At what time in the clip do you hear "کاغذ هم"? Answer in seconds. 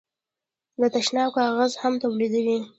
1.37-1.93